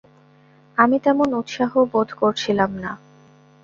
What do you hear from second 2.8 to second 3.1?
না।